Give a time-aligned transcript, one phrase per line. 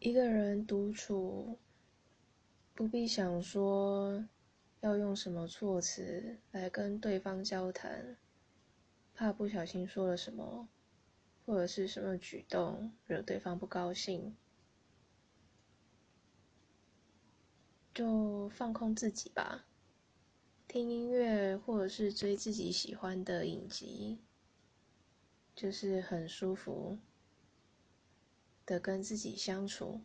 [0.00, 1.58] 一个人独处，
[2.74, 4.26] 不必想说
[4.80, 8.16] 要用什么措辞来跟对方交谈，
[9.14, 10.66] 怕不小心说了什么，
[11.44, 14.34] 或者是什么举动惹对方不高兴，
[17.92, 19.66] 就放空自己吧。
[20.66, 24.18] 听音乐，或者是追自己喜欢的影集，
[25.54, 26.96] 就是很舒服
[28.70, 30.00] 的跟自己相处。